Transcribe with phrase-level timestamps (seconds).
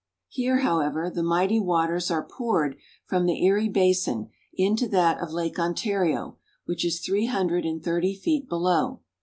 [0.35, 0.63] Niagara Falls.
[0.63, 5.59] Here, however, the mighty waters are poured from the Erie basin into that of Lake
[5.59, 9.01] Ontario, which is three hun dred and thirty feet below.